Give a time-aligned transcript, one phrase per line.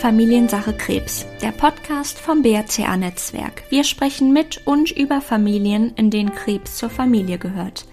[0.00, 3.64] Familiensache Krebs, der Podcast vom BRCA-Netzwerk.
[3.70, 7.86] Wir sprechen mit und über Familien, in denen Krebs zur Familie gehört.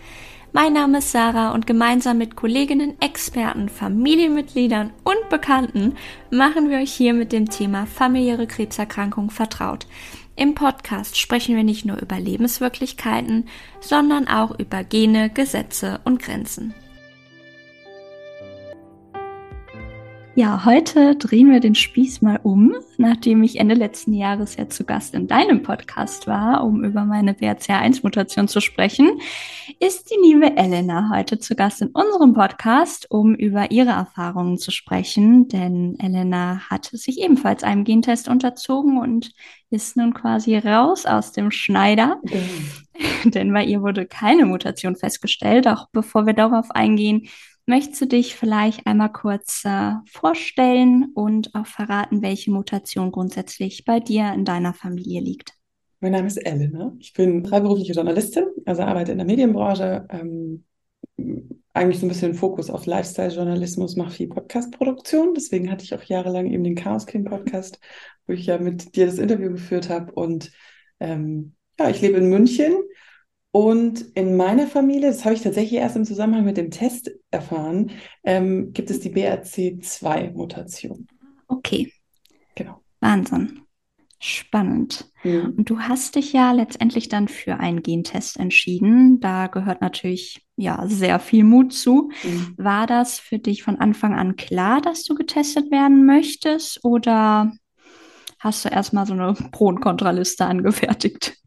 [0.51, 5.95] Mein Name ist Sarah und gemeinsam mit Kolleginnen, Experten, Familienmitgliedern und Bekannten
[6.29, 9.87] machen wir euch hier mit dem Thema familiäre Krebserkrankung vertraut.
[10.35, 13.47] Im Podcast sprechen wir nicht nur über Lebenswirklichkeiten,
[13.79, 16.73] sondern auch über Gene, Gesetze und Grenzen.
[20.35, 24.83] Ja, heute drehen wir den Spieß mal um, nachdem ich Ende letzten Jahres ja zu
[24.83, 29.19] Gast in deinem Podcast war, um über meine BRCA1-Mutation zu sprechen,
[29.79, 34.71] ist die liebe Elena heute zu Gast in unserem Podcast, um über ihre Erfahrungen zu
[34.71, 39.33] sprechen, denn Elena hat sich ebenfalls einem Gentest unterzogen und
[39.69, 43.29] ist nun quasi raus aus dem Schneider, mhm.
[43.31, 45.67] denn bei ihr wurde keine Mutation festgestellt.
[45.67, 47.27] Auch bevor wir darauf eingehen,
[47.65, 54.01] Möchtest du dich vielleicht einmal kurz äh, vorstellen und auch verraten, welche Mutation grundsätzlich bei
[54.01, 55.53] dir in deiner Familie liegt?
[56.01, 56.93] Mein Name ist Elena.
[56.99, 60.05] Ich bin freiberufliche Journalistin, also arbeite in der Medienbranche.
[60.09, 60.65] Ähm,
[61.73, 65.33] eigentlich so ein bisschen Fokus auf Lifestyle-Journalismus, mache viel Podcast-Produktion.
[65.33, 67.79] Deswegen hatte ich auch jahrelang eben den Chaos King Podcast,
[68.27, 70.11] wo ich ja mit dir das Interview geführt habe.
[70.11, 70.51] Und
[70.99, 72.73] ähm, ja, ich lebe in München
[73.55, 77.91] und in meiner Familie, das habe ich tatsächlich erst im Zusammenhang mit dem Test erfahren,
[78.23, 81.05] ähm, gibt es die BRC2-Mutation.
[81.47, 81.93] Okay.
[82.55, 82.81] Genau.
[82.99, 83.61] Wahnsinn.
[84.17, 85.05] Spannend.
[85.23, 85.53] Mhm.
[85.55, 89.19] Und du hast dich ja letztendlich dann für einen Gentest entschieden.
[89.19, 92.09] Da gehört natürlich ja sehr viel Mut zu.
[92.23, 92.55] Mhm.
[92.57, 97.51] War das für dich von Anfang an klar, dass du getestet werden möchtest oder
[98.39, 101.37] hast du erstmal so eine Pro- und Kontraliste angefertigt?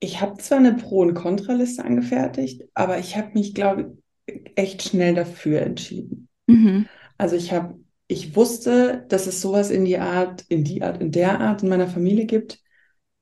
[0.00, 4.82] Ich habe zwar eine Pro- und Kontraliste angefertigt, aber ich habe mich, glaube ich, echt
[4.82, 6.28] schnell dafür entschieden.
[6.46, 6.86] Mhm.
[7.16, 11.12] Also ich habe, ich wusste, dass es sowas in die Art, in die Art, in
[11.12, 12.60] der Art in meiner Familie gibt,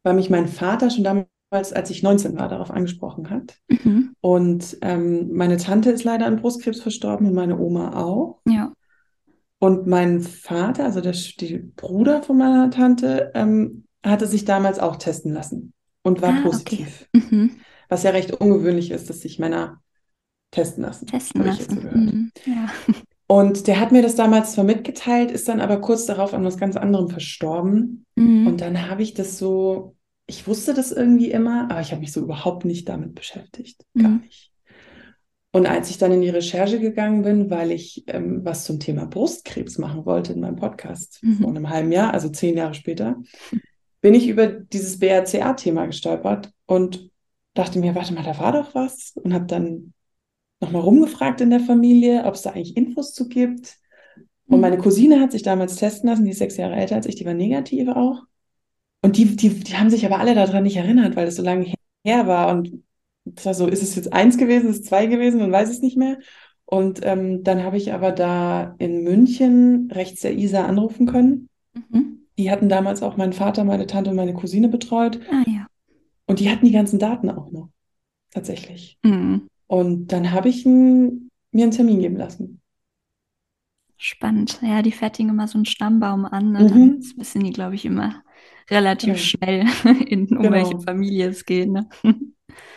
[0.03, 3.59] weil mich mein Vater schon damals, als ich 19 war, darauf angesprochen hat.
[3.69, 4.15] Mhm.
[4.21, 8.41] Und ähm, meine Tante ist leider an Brustkrebs verstorben und meine Oma auch.
[8.49, 8.73] Ja.
[9.61, 14.97] Und mein Vater, also der die Bruder von meiner Tante, ähm, hatte sich damals auch
[14.97, 15.73] testen lassen
[16.05, 17.09] und war ah, positiv.
[17.15, 17.27] Okay.
[17.31, 17.51] Mhm.
[17.89, 19.81] Was ja recht ungewöhnlich ist, dass sich Männer
[20.53, 21.07] testen lassen.
[21.07, 21.91] Testen lassen.
[21.93, 22.33] Mhm.
[22.47, 22.71] Ja.
[23.27, 26.59] Und der hat mir das damals zwar mitgeteilt, ist dann aber kurz darauf an was
[26.59, 28.05] ganz anderem verstorben.
[28.17, 28.47] Mhm.
[28.47, 32.13] Und dann habe ich das so, ich wusste das irgendwie immer, aber ich habe mich
[32.13, 33.87] so überhaupt nicht damit beschäftigt.
[33.97, 34.21] Gar mhm.
[34.21, 34.53] nicht.
[35.53, 39.07] Und als ich dann in die Recherche gegangen bin, weil ich ähm, was zum Thema
[39.07, 41.39] Brustkrebs machen wollte in meinem Podcast mhm.
[41.39, 43.23] vor einem halben Jahr, also zehn Jahre später,
[44.05, 47.11] bin ich über dieses BRCA-Thema gestolpert und
[47.55, 49.95] dachte mir, warte mal, da war doch was und habe dann
[50.61, 53.79] nochmal rumgefragt in der Familie, ob es da eigentlich Infos zu gibt.
[54.47, 57.15] Und meine Cousine hat sich damals testen lassen, die ist sechs Jahre älter als ich,
[57.15, 58.25] die war negativ auch.
[59.01, 61.73] Und die, die, die haben sich aber alle daran nicht erinnert, weil es so lange
[62.05, 62.55] her war.
[62.55, 62.85] Und
[63.35, 65.81] es war so, ist es jetzt eins gewesen, ist es zwei gewesen, man weiß es
[65.81, 66.19] nicht mehr.
[66.67, 71.49] Und ähm, dann habe ich aber da in München rechts der Isa anrufen können.
[71.73, 72.14] Mhm.
[72.39, 75.21] Die hatten damals auch meinen Vater, meine Tante und meine Cousine betreut.
[75.31, 75.67] Ah ja.
[76.27, 77.69] Und die hatten die ganzen Daten auch noch.
[78.31, 78.99] Tatsächlich.
[79.03, 79.49] Mhm.
[79.67, 82.61] Und dann habe ich ein, mir einen Termin geben lassen.
[83.97, 84.61] Spannend.
[84.63, 86.53] Ja, die fertigen immer so einen Stammbaum an.
[86.53, 86.67] Ne?
[86.67, 87.13] Dann mhm.
[87.17, 88.23] wissen die, glaube ich, immer
[88.71, 89.17] relativ ja.
[89.17, 89.67] schnell,
[90.07, 90.51] in, um genau.
[90.51, 91.71] welche Familie es geht.
[91.71, 91.89] Ne?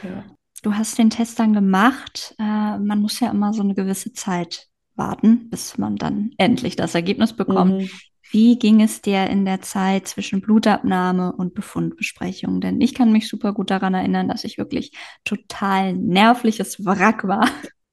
[0.01, 0.25] Ja.
[0.63, 2.34] Du hast den Test dann gemacht.
[2.39, 6.95] Äh, man muss ja immer so eine gewisse Zeit warten, bis man dann endlich das
[6.95, 7.81] Ergebnis bekommt.
[7.84, 7.89] Mhm.
[8.32, 12.62] Wie ging es dir in der Zeit zwischen Blutabnahme und Befundbesprechung?
[12.62, 14.92] Denn ich kann mich super gut daran erinnern, dass ich wirklich
[15.24, 17.48] total nervliches Wrack war.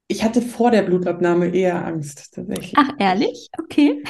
[0.07, 2.75] Ich hatte vor der Blutabnahme eher Angst, tatsächlich.
[2.77, 3.49] Ach, ehrlich?
[3.59, 4.03] Okay.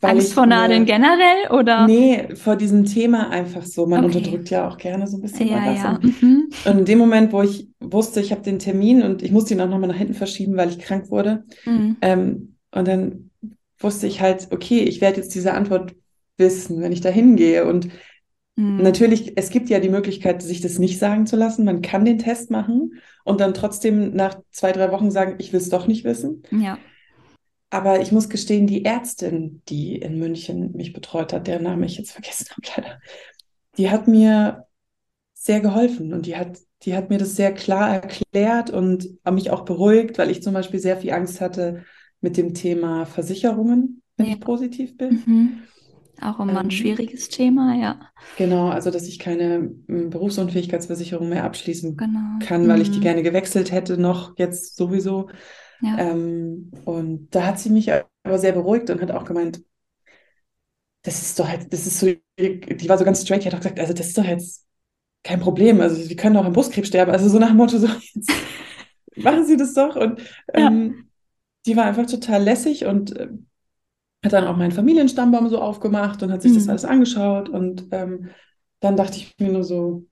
[0.00, 1.86] Weil Angst vor Nadeln generell oder?
[1.86, 3.86] Nee, vor diesem Thema einfach so.
[3.86, 4.18] Man okay.
[4.18, 5.82] unterdrückt ja auch gerne so ein bisschen ja, was.
[5.82, 5.90] Ja.
[5.94, 6.50] Und, mhm.
[6.64, 9.60] und, in dem Moment, wo ich wusste, ich habe den Termin und ich musste ihn
[9.60, 11.44] auch nochmal nach hinten verschieben, weil ich krank wurde.
[11.64, 11.96] Mhm.
[12.00, 13.30] Ähm, und dann
[13.82, 15.94] wusste ich halt, okay, ich werde jetzt diese Antwort
[16.36, 17.66] wissen, wenn ich da hingehe.
[17.66, 17.88] Und
[18.56, 18.82] mhm.
[18.82, 21.64] natürlich, es gibt ja die Möglichkeit, sich das nicht sagen zu lassen.
[21.64, 25.60] Man kann den Test machen und dann trotzdem nach zwei, drei Wochen sagen, ich will
[25.60, 26.42] es doch nicht wissen.
[26.50, 26.78] Ja.
[27.70, 31.96] Aber ich muss gestehen, die Ärztin, die in München mich betreut hat, deren Name ich
[31.96, 33.00] jetzt vergessen habe, leider,
[33.78, 34.66] die hat mir
[35.32, 39.64] sehr geholfen und die hat, die hat mir das sehr klar erklärt und mich auch
[39.64, 41.84] beruhigt, weil ich zum Beispiel sehr viel Angst hatte,
[42.22, 44.32] mit dem Thema Versicherungen, wenn ja.
[44.32, 45.22] ich positiv bin.
[45.26, 45.62] Mhm.
[46.20, 48.00] Auch immer ein ähm, schwieriges Thema, ja.
[48.38, 52.38] Genau, also dass ich keine ähm, Berufsunfähigkeitsversicherung mehr abschließen genau.
[52.40, 52.82] kann, weil mhm.
[52.82, 53.02] ich die mhm.
[53.02, 55.28] gerne gewechselt hätte, noch jetzt sowieso.
[55.80, 55.98] Ja.
[55.98, 59.62] Ähm, und da hat sie mich aber sehr beruhigt und hat auch gemeint,
[61.02, 62.06] das ist doch halt, das ist so,
[62.38, 64.64] die war so ganz straight, die hat auch gesagt, also das ist doch jetzt
[65.24, 67.88] kein Problem, also sie können auch am Brustkrebs sterben, also so nach dem Motto, so
[68.14, 68.30] jetzt
[69.16, 70.20] machen Sie das doch und
[70.54, 71.04] ähm, ja.
[71.66, 73.28] Die war einfach total lässig und äh,
[74.24, 76.56] hat dann auch meinen Familienstammbaum so aufgemacht und hat sich mhm.
[76.56, 78.30] das alles angeschaut und ähm,
[78.80, 80.06] dann dachte ich mir nur so,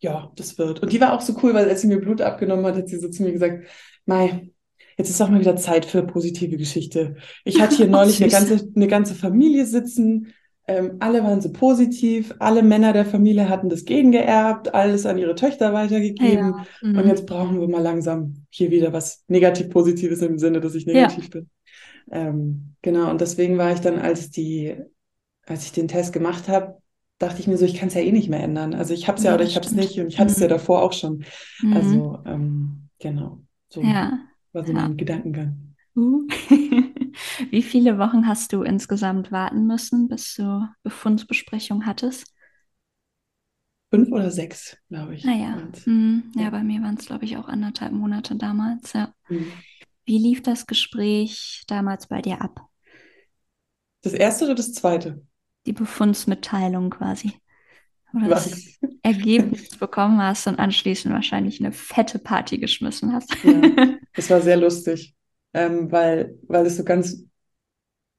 [0.00, 0.80] ja, das wird.
[0.80, 2.98] Und die war auch so cool, weil als sie mir Blut abgenommen hat, hat sie
[2.98, 3.66] so zu mir gesagt,
[4.06, 4.50] Mai,
[4.96, 7.16] jetzt ist auch mal wieder Zeit für positive Geschichte.
[7.44, 10.32] Ich hatte hier neulich eine ganze, eine ganze Familie sitzen.
[10.70, 15.34] Ähm, alle waren so positiv, alle Männer der Familie hatten das gegengeerbt, alles an ihre
[15.34, 16.54] Töchter weitergegeben.
[16.54, 16.66] Ja.
[16.80, 16.96] Mhm.
[16.96, 21.24] Und jetzt brauchen wir mal langsam hier wieder was negativ-positives im Sinne, dass ich negativ
[21.24, 21.30] ja.
[21.30, 21.50] bin.
[22.12, 24.76] Ähm, genau, und deswegen war ich dann, als die,
[25.44, 26.76] als ich den Test gemacht habe,
[27.18, 28.72] dachte ich mir so, ich kann es ja eh nicht mehr ändern.
[28.72, 30.36] Also ich habe es ja, ja, oder ich habe es nicht und ich hatte es
[30.36, 30.42] mhm.
[30.42, 31.24] ja davor auch schon.
[31.62, 31.72] Mhm.
[31.72, 33.40] Also ähm, genau,
[33.70, 34.20] so ja.
[34.52, 35.74] war so mein Gedankengang.
[35.96, 36.28] Uh.
[37.50, 42.34] Wie viele Wochen hast du insgesamt warten müssen, bis du Befundsbesprechung hattest?
[43.92, 45.24] Fünf oder sechs, glaube ich.
[45.24, 46.30] Naja, mhm.
[46.36, 49.12] ja, bei mir waren es, glaube ich, auch anderthalb Monate damals, ja.
[49.28, 49.52] Mhm.
[50.04, 52.66] Wie lief das Gespräch damals bei dir ab?
[54.02, 55.22] Das erste oder das zweite?
[55.66, 57.32] Die Befundsmitteilung quasi.
[58.14, 63.34] Oder das Ergebnis bekommen hast und anschließend wahrscheinlich eine fette Party geschmissen hast.
[63.42, 63.60] Ja,
[64.14, 65.14] das war sehr lustig,
[65.52, 67.24] ähm, weil, weil es so ganz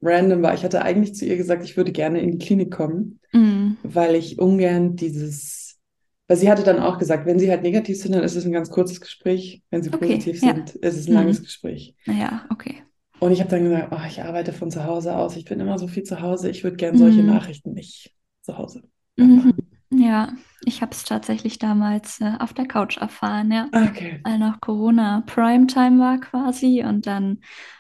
[0.02, 0.54] random war.
[0.54, 3.74] Ich hatte eigentlich zu ihr gesagt, ich würde gerne in die Klinik kommen, mm.
[3.84, 5.80] weil ich ungern dieses,
[6.28, 8.52] weil sie hatte dann auch gesagt, wenn sie halt negativ sind, dann ist es ein
[8.52, 9.64] ganz kurzes Gespräch.
[9.70, 10.56] Wenn sie okay, positiv ja.
[10.56, 11.18] sind, ist es ein mm.
[11.18, 11.96] langes Gespräch.
[12.06, 12.84] Ja, okay.
[13.20, 15.78] Und ich habe dann gesagt, oh, ich arbeite von zu Hause aus, ich bin immer
[15.78, 17.28] so viel zu Hause, ich würde gerne solche mm.
[17.28, 18.82] Nachrichten nicht zu Hause.
[19.18, 19.54] Mhm.
[19.92, 20.34] Ja,
[20.66, 23.68] ich habe es tatsächlich damals äh, auf der Couch erfahren, ja.
[23.74, 24.20] Okay.
[24.24, 27.40] Weil noch Corona Primetime war quasi und dann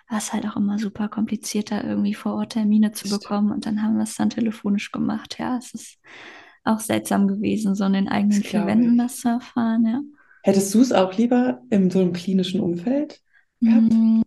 [0.10, 3.22] war es halt auch immer super kompliziert, da irgendwie vor Ort Termine zu Stimmt.
[3.22, 5.38] bekommen und dann haben wir es dann telefonisch gemacht.
[5.40, 6.00] Ja, es ist
[6.64, 10.02] auch seltsam gewesen, so in den eigenen vier Wänden das zu erfahren, ja.
[10.44, 13.22] Hättest du es auch lieber in so einem klinischen Umfeld
[13.62, 13.94] gehabt?
[13.94, 14.22] Mm,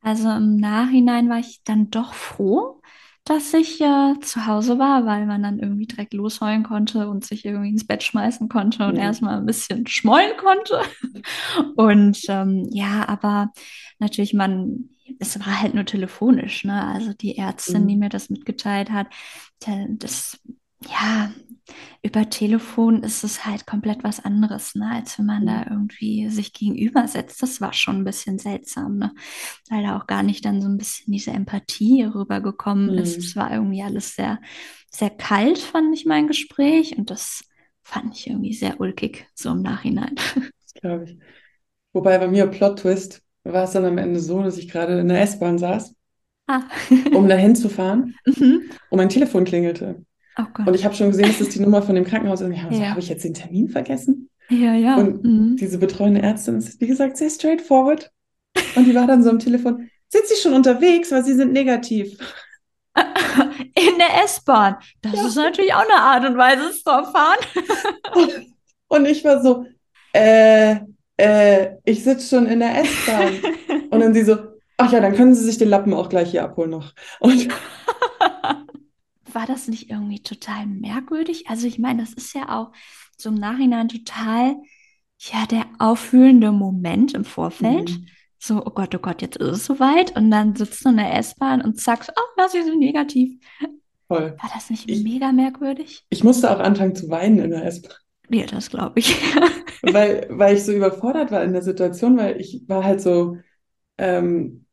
[0.00, 2.77] also im Nachhinein war ich dann doch froh,
[3.28, 7.44] dass ich ja zu Hause war, weil man dann irgendwie direkt losheulen konnte und sich
[7.44, 9.02] irgendwie ins Bett schmeißen konnte und ja.
[9.02, 10.80] erstmal ein bisschen schmollen konnte.
[11.76, 13.52] Und ähm, ja, aber
[13.98, 16.86] natürlich, man, es war halt nur telefonisch, ne?
[16.86, 17.88] Also die Ärztin, mhm.
[17.88, 19.08] die mir das mitgeteilt hat,
[19.88, 20.40] das,
[20.88, 21.30] ja,
[22.02, 25.66] über Telefon ist es halt komplett was anderes, ne, als wenn man da mhm.
[25.70, 27.42] irgendwie sich gegenübersetzt.
[27.42, 29.14] Das war schon ein bisschen seltsam, ne?
[29.68, 32.98] weil da auch gar nicht dann so ein bisschen diese Empathie rübergekommen mhm.
[32.98, 33.18] ist.
[33.18, 34.40] Es war irgendwie alles sehr,
[34.90, 37.42] sehr kalt, fand ich mein Gespräch und das
[37.82, 40.14] fand ich irgendwie sehr ulkig, so im Nachhinein.
[40.70, 41.18] Das glaube ich.
[41.94, 45.22] Wobei bei mir Plot-Twist war es dann am Ende so, dass ich gerade in der
[45.22, 45.94] S-Bahn saß,
[46.46, 46.60] ah.
[47.14, 48.70] um dahin zu fahren mhm.
[48.90, 50.04] und mein Telefon klingelte.
[50.38, 52.46] Oh und ich habe schon gesehen, dass das die Nummer von dem Krankenhaus ist.
[52.46, 52.90] Also, ja.
[52.90, 54.30] Habe ich jetzt den Termin vergessen?
[54.48, 54.96] Ja, ja.
[54.96, 55.56] Und mhm.
[55.56, 58.10] diese betreuende Ärztin ist, wie gesagt, sehr straightforward.
[58.76, 62.18] Und die war dann so am Telefon, sind Sie schon unterwegs, weil Sie sind negativ?
[62.96, 64.76] In der S-Bahn.
[65.02, 65.26] Das ja.
[65.26, 67.38] ist natürlich auch eine Art und Weise, es zu erfahren.
[68.88, 69.66] und ich war so,
[70.12, 70.76] äh,
[71.16, 73.34] äh, ich sitze schon in der S-Bahn.
[73.90, 74.36] und dann sie so,
[74.76, 76.94] ach ja, dann können Sie sich den Lappen auch gleich hier abholen noch.
[77.20, 77.48] Und
[79.34, 81.48] war das nicht irgendwie total merkwürdig?
[81.48, 82.72] Also ich meine, das ist ja auch
[83.16, 84.56] so im Nachhinein total,
[85.18, 87.90] ja, der auffühlende Moment im Vorfeld.
[87.90, 88.06] Mhm.
[88.38, 90.16] So, oh Gott, oh Gott, jetzt ist es soweit.
[90.16, 93.40] Und dann sitzt du in der S-Bahn und sagst, oh, sie sind negativ.
[94.06, 94.36] Voll.
[94.40, 96.04] War das nicht ich, mega merkwürdig?
[96.08, 97.94] Ich musste auch anfangen zu weinen in der S-Bahn.
[98.30, 99.16] Ja, das glaube ich.
[99.82, 103.36] weil, weil ich so überfordert war in der Situation, weil ich war halt so,
[103.98, 104.66] ähm,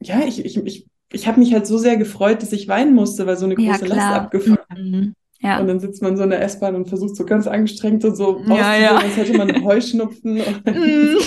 [0.00, 3.26] ja, ich, ich, ich ich habe mich halt so sehr gefreut, dass ich weinen musste,
[3.26, 4.58] weil so eine große ja, Last abgefahren.
[4.76, 5.14] Mhm.
[5.40, 5.60] Ja.
[5.60, 8.40] Und dann sitzt man so in der S-Bahn und versucht so ganz angestrengt und so
[8.48, 8.96] ja, ja.
[8.96, 10.40] als hätte man Heuschnupfen.
[10.66, 11.18] Mhm.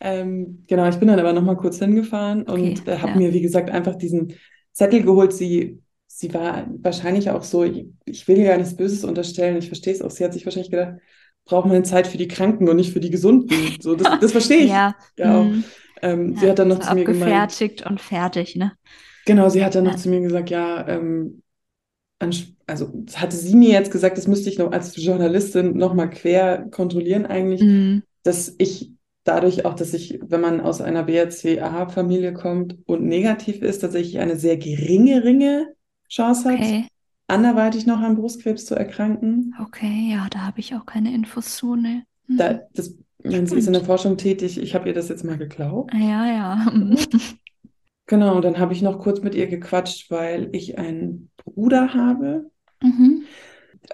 [0.00, 3.18] ähm, genau, ich bin dann aber nochmal kurz hingefahren okay, und äh, habe ja.
[3.18, 4.34] mir, wie gesagt, einfach diesen
[4.72, 5.32] Zettel geholt.
[5.32, 9.68] Sie, sie war wahrscheinlich auch so, ich, ich will ihr gar nichts Böses unterstellen, ich
[9.68, 10.10] verstehe es auch.
[10.10, 10.94] Sie hat sich wahrscheinlich gedacht,
[11.44, 13.54] braucht man Zeit für die Kranken und nicht für die Gesunden.
[13.80, 14.70] So, das, das verstehe ich.
[14.70, 14.96] Ja.
[15.16, 15.44] ja auch.
[15.44, 15.64] Mhm.
[16.02, 17.30] Ähm, ja, sie hat dann noch zu mir gemeint.
[17.30, 18.72] Gefertigt und fertig, ne?
[19.24, 21.42] Genau, sie hat dann noch zu mir gesagt, ja, ähm,
[22.66, 27.26] also hatte sie mir jetzt gesagt, das müsste ich noch als Journalistin nochmal quer kontrollieren
[27.26, 28.02] eigentlich, mhm.
[28.22, 28.92] dass ich
[29.24, 34.36] dadurch auch, dass ich, wenn man aus einer BRCA-Familie kommt und negativ ist, tatsächlich eine
[34.36, 35.74] sehr geringe, geringe
[36.08, 36.82] Chance okay.
[36.82, 36.90] hat,
[37.28, 39.54] anderweitig noch an Brustkrebs zu erkranken.
[39.60, 42.04] Okay, ja, da habe ich auch keine Infos zu, ne?
[42.26, 42.36] Mhm.
[42.36, 42.94] Da, das
[43.30, 44.58] meine, sie ist in der Forschung tätig.
[44.58, 45.92] Ich habe ihr das jetzt mal geglaubt.
[45.94, 46.72] Ja, ja.
[48.06, 52.50] Genau, und dann habe ich noch kurz mit ihr gequatscht, weil ich ein Bruder habe.
[52.82, 53.22] Mhm.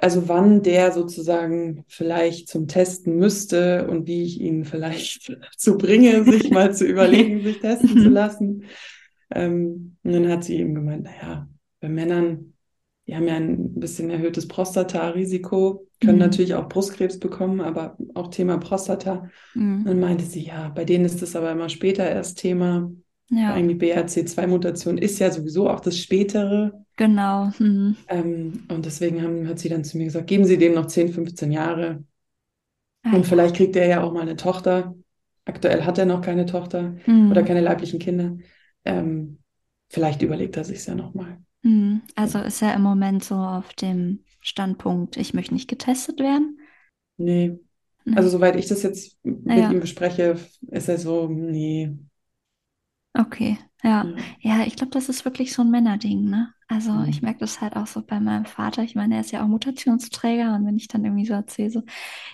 [0.01, 6.25] Also wann der sozusagen vielleicht zum Testen müsste und wie ich ihn vielleicht dazu bringe,
[6.25, 8.65] sich mal zu überlegen, sich testen zu lassen.
[9.31, 11.49] Ähm, und dann hat sie eben gemeint, naja,
[11.81, 12.55] bei Männern,
[13.07, 16.25] die haben ja ein bisschen erhöhtes Prostata-Risiko, können mhm.
[16.25, 19.29] natürlich auch Brustkrebs bekommen, aber auch Thema Prostata.
[19.55, 19.85] Mhm.
[19.85, 22.91] Dann meinte sie, ja, bei denen ist das aber immer später erst Thema.
[23.31, 23.53] Ja.
[23.53, 26.85] Eigentlich BRC2-Mutation ist ja sowieso auch das Spätere.
[26.97, 27.51] Genau.
[27.59, 27.97] Mhm.
[28.09, 31.13] Ähm, und deswegen haben, hat sie dann zu mir gesagt, geben Sie dem noch 10,
[31.13, 32.05] 15 Jahre.
[33.03, 34.95] Ah, und vielleicht kriegt er ja auch mal eine Tochter.
[35.45, 37.31] Aktuell hat er noch keine Tochter mhm.
[37.31, 38.37] oder keine leiblichen Kinder.
[38.85, 39.39] Ähm,
[39.89, 41.39] vielleicht überlegt er sich ja nochmal.
[41.63, 42.03] Mhm.
[42.15, 46.59] Also ist er im Moment so auf dem Standpunkt, ich möchte nicht getestet werden?
[47.17, 47.59] Nee.
[48.05, 48.17] nee.
[48.17, 49.71] Also soweit ich das jetzt mit ja.
[49.71, 50.39] ihm bespreche,
[50.71, 51.97] ist er so, nee.
[53.15, 54.05] Okay, ja.
[54.41, 56.53] Ja, ja ich glaube, das ist wirklich so ein Männerding, ne?
[56.69, 57.09] Also mhm.
[57.09, 58.83] ich merke das halt auch so bei meinem Vater.
[58.83, 61.83] Ich meine, er ist ja auch Mutationsträger und wenn ich dann irgendwie so erzähle, so,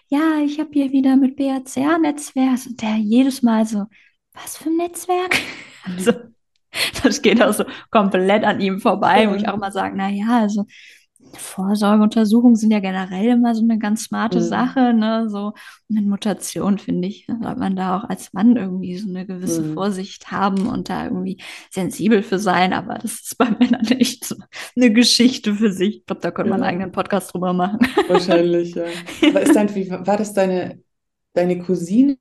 [0.08, 3.86] ja, ich habe hier wieder mit BRCA-Netzwerk, und der jedes Mal so,
[4.32, 5.36] was für ein Netzwerk?
[5.86, 6.12] Also,
[7.02, 10.40] das geht auch so komplett an ihm vorbei, wo ich auch mal sage, na ja,
[10.40, 10.64] also
[11.32, 14.44] Vorsorgeuntersuchungen sind ja generell immer so eine ganz smarte mhm.
[14.44, 15.28] Sache, ne?
[15.28, 15.52] So
[15.88, 19.74] mit Mutation, finde ich, sollte man da auch als Mann irgendwie so eine gewisse mhm.
[19.74, 21.38] Vorsicht haben und da irgendwie
[21.70, 22.72] sensibel für sein.
[22.72, 24.36] Aber das ist bei Männern echt so
[24.76, 25.98] eine Geschichte für sich.
[25.98, 27.78] Ich glaube, da könnte man einen eigenen Podcast drüber machen.
[28.08, 28.84] Wahrscheinlich, ja.
[29.54, 30.80] Dein, wie, war das deine,
[31.32, 32.18] deine Cousine?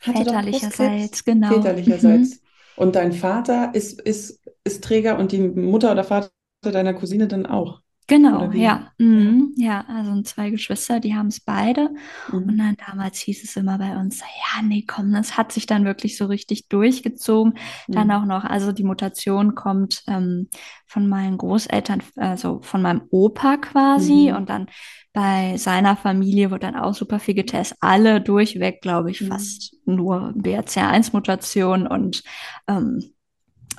[0.00, 1.48] Väterlicherseits, genau.
[1.48, 2.30] Väterlicherseits.
[2.30, 2.40] Mhm.
[2.76, 6.30] Und dein Vater ist, ist, ist Träger und die Mutter oder Vater
[6.62, 7.80] deiner Cousine dann auch?
[8.10, 8.90] Genau, ja.
[8.98, 9.54] Mhm.
[9.56, 11.90] Ja, also zwei Geschwister, die haben es beide.
[12.32, 12.38] Mhm.
[12.42, 15.84] Und dann damals hieß es immer bei uns, ja, nee, komm, das hat sich dann
[15.84, 17.54] wirklich so richtig durchgezogen.
[17.86, 17.92] Mhm.
[17.92, 20.48] Dann auch noch, also die Mutation kommt ähm,
[20.86, 24.30] von meinen Großeltern, also von meinem Opa quasi.
[24.30, 24.36] Mhm.
[24.36, 24.66] Und dann
[25.12, 27.78] bei seiner Familie wird dann auch super viel getestet.
[27.80, 29.28] Alle durchweg, glaube ich, mhm.
[29.28, 32.24] fast nur BRCA1-Mutation und
[32.66, 33.12] ähm,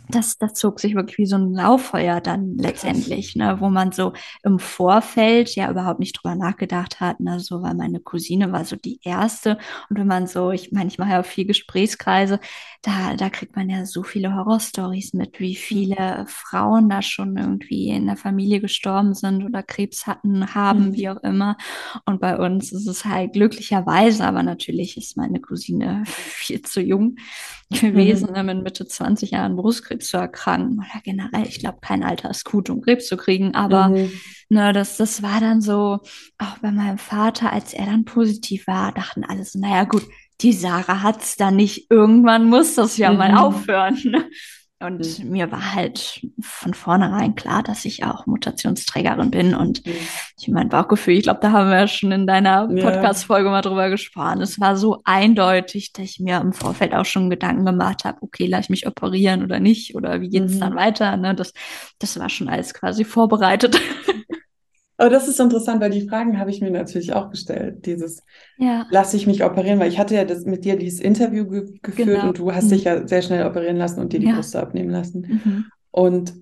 [0.09, 4.13] das, das zog sich wirklich wie so ein Lauffeuer dann letztendlich, ne, wo man so
[4.43, 8.75] im Vorfeld ja überhaupt nicht drüber nachgedacht hat, ne, so, weil meine Cousine war so
[8.75, 9.57] die erste.
[9.89, 12.39] Und wenn man so, ich meine, ich mache ja auch viel Gesprächskreise,
[12.81, 17.89] da, da kriegt man ja so viele Horrorstories mit, wie viele Frauen da schon irgendwie
[17.89, 20.93] in der Familie gestorben sind oder Krebs hatten, haben, mhm.
[20.93, 21.57] wie auch immer.
[22.05, 27.17] Und bei uns ist es halt glücklicherweise, aber natürlich ist meine Cousine viel zu jung
[27.69, 28.33] gewesen, mhm.
[28.33, 30.79] Ne, mit Mitte 20 Jahren Brustkrebs zu erkranken.
[30.79, 33.55] Oder generell, ich glaube, kein Alter ist gut, um Krebs zu kriegen.
[33.55, 34.11] Aber mhm.
[34.49, 35.99] ne, das, das war dann so,
[36.37, 40.03] auch bei meinem Vater, als er dann positiv war, dachten alle so, naja gut,
[40.41, 41.89] die Sarah hat's da nicht.
[41.89, 43.17] Irgendwann muss das ja mhm.
[43.17, 43.99] mal aufhören.
[44.03, 44.29] Ne?
[44.81, 45.29] Und mhm.
[45.29, 49.53] mir war halt von vornherein klar, dass ich auch Mutationsträgerin bin.
[49.53, 49.93] Und mhm.
[50.37, 53.89] ich mein Bauchgefühl, ich glaube, da haben wir ja schon in deiner Podcast-Folge mal drüber
[53.89, 54.41] gesprochen.
[54.41, 58.47] Es war so eindeutig, dass ich mir im Vorfeld auch schon Gedanken gemacht habe, okay,
[58.47, 59.95] lasse ich mich operieren oder nicht?
[59.95, 60.59] Oder wie geht's mhm.
[60.59, 61.17] dann weiter?
[61.17, 61.35] Ne?
[61.35, 61.53] Das,
[61.99, 63.79] das war schon alles quasi vorbereitet.
[65.01, 67.87] Aber das ist interessant, weil die Fragen habe ich mir natürlich auch gestellt.
[67.87, 68.21] Dieses,
[68.59, 68.85] ja.
[68.91, 72.07] lasse ich mich operieren, weil ich hatte ja das, mit dir dieses Interview ge geführt
[72.07, 72.27] genau.
[72.27, 72.69] und du hast mhm.
[72.69, 74.35] dich ja sehr schnell operieren lassen und dir die ja.
[74.35, 75.41] Brüste abnehmen lassen.
[75.43, 75.65] Mhm.
[75.89, 76.33] Und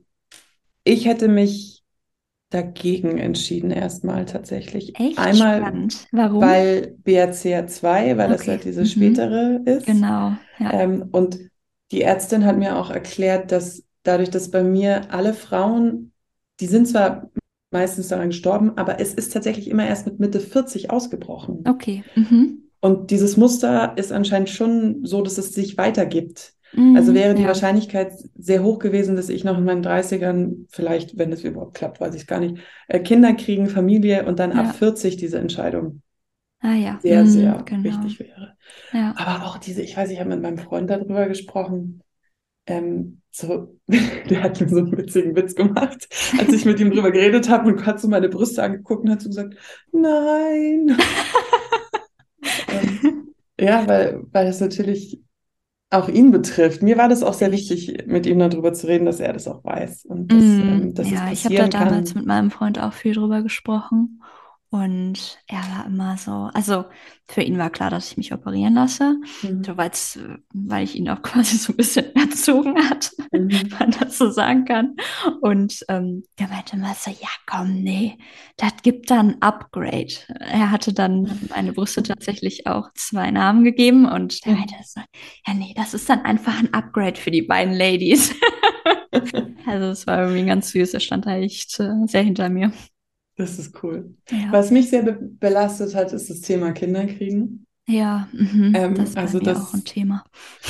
[0.83, 1.85] ich hätte mich
[2.49, 4.99] dagegen entschieden erstmal tatsächlich.
[4.99, 6.07] Echt Einmal, spannend.
[6.11, 6.41] Warum?
[6.41, 8.27] Weil BRCA2, weil okay.
[8.27, 8.85] das halt diese mhm.
[8.87, 9.85] spätere ist.
[9.85, 10.33] Genau.
[10.57, 10.73] Ja.
[10.73, 11.39] Ähm, und
[11.93, 16.11] die Ärztin hat mir auch erklärt, dass dadurch, dass bei mir alle Frauen,
[16.59, 17.29] die sind zwar
[17.71, 21.63] meistens daran gestorben, aber es ist tatsächlich immer erst mit Mitte 40 ausgebrochen.
[21.67, 22.03] Okay.
[22.15, 22.63] Mhm.
[22.81, 26.53] Und dieses Muster ist anscheinend schon so, dass es sich weitergibt.
[26.73, 27.47] Mhm, also wäre die ja.
[27.47, 31.99] Wahrscheinlichkeit sehr hoch gewesen, dass ich noch in meinen 30ern, vielleicht, wenn es überhaupt klappt,
[31.99, 32.57] weiß ich gar nicht,
[32.87, 34.61] äh, Kinder kriegen, Familie und dann ja.
[34.63, 36.01] ab 40 diese Entscheidung
[36.61, 36.99] ah, ja.
[37.01, 37.83] sehr, mhm, sehr genau.
[37.83, 38.55] wichtig wäre.
[38.93, 39.13] Ja.
[39.17, 42.01] Aber auch diese, ich weiß, ich habe mit meinem Freund darüber gesprochen,
[42.69, 46.07] ähm, so, der hat mir so einen witzigen Witz gemacht,
[46.37, 49.21] als ich mit ihm drüber geredet habe und hat so meine Brüste angeguckt und hat
[49.21, 49.55] so gesagt,
[49.91, 50.97] nein.
[52.67, 55.21] ähm, ja, weil, weil das natürlich
[55.91, 56.83] auch ihn betrifft.
[56.83, 59.63] Mir war das auch sehr wichtig, mit ihm darüber zu reden, dass er das auch
[59.63, 60.05] weiß.
[60.05, 62.19] Und dass, mm, ähm, dass ja, ich habe da damals kann.
[62.19, 64.21] mit meinem Freund auch viel drüber gesprochen.
[64.71, 66.85] Und er war immer so, also
[67.27, 69.63] für ihn war klar, dass ich mich operieren lasse, mhm.
[69.63, 73.51] so weil ich ihn auch quasi so ein bisschen erzogen hat, mhm.
[73.51, 74.95] wenn man das so sagen kann.
[75.41, 78.19] Und ähm, der meinte immer so, ja komm, nee,
[78.57, 80.13] das gibt dann Upgrade.
[80.39, 84.59] Er hatte dann meine Brüste tatsächlich auch zwei Namen gegeben und der mhm.
[84.59, 85.01] meinte so,
[85.47, 88.35] ja nee, das ist dann einfach ein Upgrade für die beiden Ladies.
[89.65, 90.93] also es war irgendwie ganz süß.
[90.93, 92.71] Er stand da echt äh, sehr hinter mir.
[93.39, 94.15] Das ist cool.
[94.29, 94.51] Ja.
[94.51, 97.65] Was mich sehr be belastet hat, ist das Thema Kinderkriegen.
[97.87, 98.73] Ja, mhm.
[98.75, 100.25] ähm, das ist also das, auch ein Thema.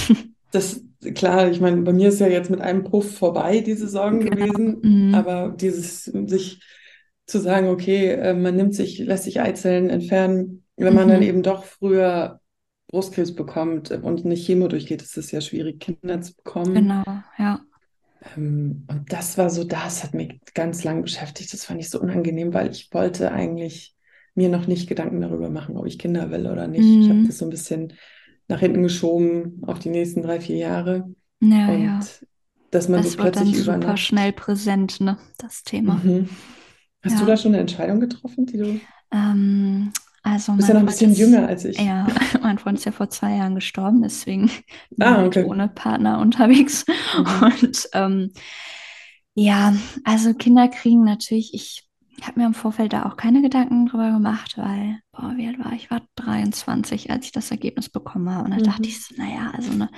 [0.51, 0.83] das,
[1.15, 4.35] klar, ich meine, bei mir ist ja jetzt mit einem Puff vorbei diese Sorgen genau.
[4.35, 5.15] gewesen, mhm.
[5.15, 6.61] aber dieses sich
[7.25, 11.11] zu sagen, okay, äh, man nimmt sich, lässt sich Eizellen entfernen, wenn man mhm.
[11.11, 12.39] dann eben doch früher
[12.85, 16.75] Brustkrebs bekommt und eine Chemo durchgeht, ist es ja schwierig, Kinder zu bekommen.
[16.75, 17.03] Genau,
[17.39, 17.61] ja.
[18.35, 21.53] Ähm, und das war so, das hat mich ganz lang beschäftigt.
[21.53, 23.95] Das fand ich so unangenehm, weil ich wollte eigentlich
[24.35, 26.83] mir noch nicht Gedanken darüber machen, ob ich Kinder will oder nicht.
[26.83, 27.01] Mhm.
[27.01, 27.93] Ich habe das so ein bisschen
[28.47, 31.13] nach hinten geschoben auf die nächsten drei, vier Jahre.
[31.41, 31.99] Ja, und ja.
[32.71, 36.01] dass man das so plötzlich dann super schnell präsent, ne, das Thema.
[36.03, 36.29] Mhm.
[37.01, 37.19] Hast ja.
[37.19, 38.79] du da schon eine Entscheidung getroffen, die du?
[39.11, 39.91] Ähm,
[40.23, 41.79] also du bist ja noch ein bisschen ist, jünger als ich.
[41.79, 42.07] Ja,
[42.41, 44.51] mein Freund ist ja vor zwei Jahren gestorben, deswegen
[44.99, 45.45] ah, okay.
[45.45, 46.85] ohne Partner unterwegs.
[46.87, 47.43] Mhm.
[47.43, 48.31] Und ähm,
[49.35, 49.73] ja,
[50.03, 51.89] also Kinder kriegen natürlich, ich
[52.21, 55.71] habe mir im Vorfeld da auch keine Gedanken drüber gemacht, weil, boah, wie alt war
[55.73, 55.83] ich?
[55.83, 58.45] Ich war 23, als ich das Ergebnis bekommen habe.
[58.45, 58.63] Und da mhm.
[58.63, 59.89] dachte ich so, naja, also ne,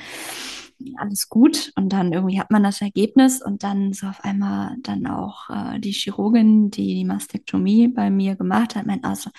[0.97, 1.71] alles gut.
[1.75, 5.79] Und dann irgendwie hat man das Ergebnis und dann so auf einmal dann auch äh,
[5.79, 9.29] die Chirurgin, die die Mastektomie bei mir gemacht hat, meint also,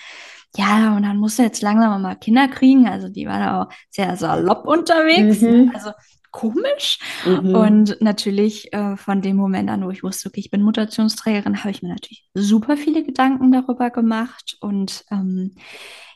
[0.55, 2.87] ja, und dann musst du jetzt langsam mal Kinder kriegen.
[2.87, 5.41] Also die war da auch sehr salopp unterwegs.
[5.41, 5.71] Mhm.
[5.73, 5.91] Also
[6.31, 6.99] komisch.
[7.25, 7.55] Mhm.
[7.55, 11.71] Und natürlich äh, von dem Moment an, wo ich wusste, okay, ich bin Mutationsträgerin, habe
[11.71, 14.57] ich mir natürlich super viele Gedanken darüber gemacht.
[14.59, 15.55] Und ähm,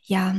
[0.04, 0.36] ja,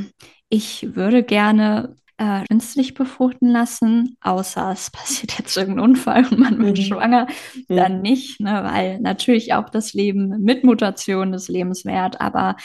[0.48, 6.58] ich würde gerne äh, künstlich befruchten lassen, außer es passiert jetzt irgendein Unfall und man
[6.58, 6.82] wird mhm.
[6.82, 7.26] schwanger,
[7.68, 8.02] dann mhm.
[8.02, 12.56] nicht, ne, weil natürlich auch das Leben mit Mutation ist lebenswert, aber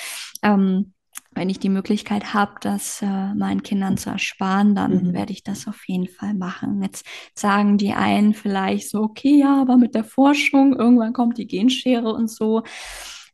[0.41, 0.93] ähm,
[1.35, 5.13] wenn ich die Möglichkeit habe, das äh, meinen Kindern zu ersparen, dann mhm.
[5.13, 6.81] werde ich das auf jeden Fall machen.
[6.81, 11.47] Jetzt sagen die einen vielleicht so, okay, ja, aber mit der Forschung, irgendwann kommt die
[11.47, 12.63] Genschere und so.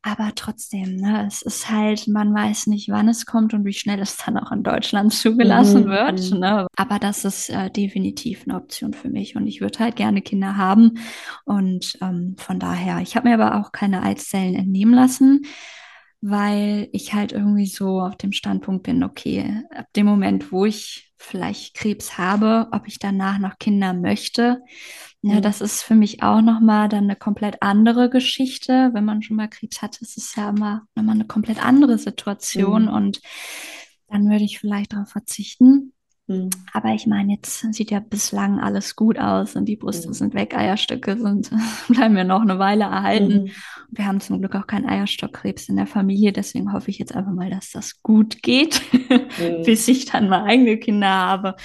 [0.01, 3.99] Aber trotzdem, ne, es ist halt, man weiß nicht, wann es kommt und wie schnell
[3.99, 5.89] es dann auch in Deutschland zugelassen mhm.
[5.89, 6.31] wird.
[6.31, 6.39] Mhm.
[6.39, 6.67] Ne?
[6.77, 10.55] Aber das ist äh, definitiv eine Option für mich und ich würde halt gerne Kinder
[10.55, 10.99] haben.
[11.43, 15.41] Und ähm, von daher, ich habe mir aber auch keine Eizellen entnehmen lassen
[16.21, 21.13] weil ich halt irgendwie so auf dem Standpunkt bin, okay, ab dem Moment, wo ich
[21.17, 24.61] vielleicht Krebs habe, ob ich danach noch Kinder möchte,
[25.21, 25.41] ja, mhm.
[25.41, 28.91] das ist für mich auch nochmal dann eine komplett andere Geschichte.
[28.93, 32.83] Wenn man schon mal Krebs hat, ist es ja immer nochmal eine komplett andere Situation
[32.83, 32.93] mhm.
[32.93, 33.21] und
[34.07, 35.93] dann würde ich vielleicht darauf verzichten.
[36.29, 36.51] Mhm.
[36.73, 40.13] Aber ich meine, jetzt sieht ja bislang alles gut aus und die Brüste mhm.
[40.13, 41.49] sind weg, Eierstöcke sind,
[41.89, 43.43] bleiben ja noch eine Weile erhalten.
[43.43, 43.51] Mhm.
[43.89, 47.31] Wir haben zum Glück auch keinen Eierstockkrebs in der Familie, deswegen hoffe ich jetzt einfach
[47.31, 49.63] mal, dass das gut geht, mhm.
[49.65, 51.55] bis ich dann mal eigene Kinder habe.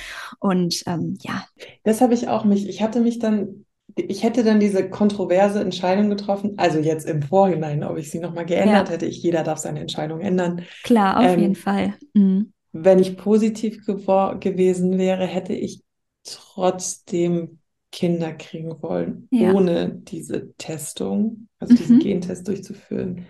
[0.40, 1.44] Und ähm, ja.
[1.84, 6.10] Das habe ich auch mich, ich hatte mich dann ich hätte dann diese kontroverse Entscheidung
[6.10, 8.94] getroffen, also jetzt im Vorhinein, ob ich sie nochmal geändert ja.
[8.94, 9.06] hätte.
[9.06, 10.62] Ich, jeder darf seine Entscheidung ändern.
[10.82, 11.94] Klar, auf ähm, jeden Fall.
[12.12, 15.82] Mhm wenn ich positiv gewesen wäre, hätte ich
[16.24, 17.60] trotzdem
[17.92, 19.52] Kinder kriegen wollen, ja.
[19.52, 21.78] ohne diese Testung, also mhm.
[21.78, 23.26] diesen Gentest durchzuführen.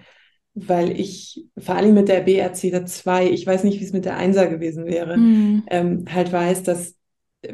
[0.54, 4.18] Weil ich, vor allem mit der BRC 2, ich weiß nicht, wie es mit der
[4.18, 5.64] 1er gewesen wäre, mhm.
[5.66, 6.96] ähm, halt weiß, dass